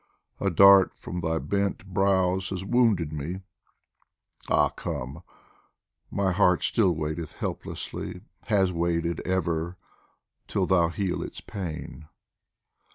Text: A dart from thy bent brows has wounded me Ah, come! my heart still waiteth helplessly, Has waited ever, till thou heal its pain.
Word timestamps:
A 0.39 0.49
dart 0.49 0.95
from 0.95 1.19
thy 1.21 1.37
bent 1.37 1.85
brows 1.85 2.49
has 2.49 2.65
wounded 2.65 3.13
me 3.13 3.41
Ah, 4.49 4.69
come! 4.69 5.21
my 6.09 6.31
heart 6.31 6.63
still 6.63 6.91
waiteth 6.95 7.33
helplessly, 7.33 8.21
Has 8.45 8.73
waited 8.73 9.19
ever, 9.27 9.77
till 10.47 10.65
thou 10.65 10.89
heal 10.89 11.21
its 11.21 11.39
pain. 11.39 12.07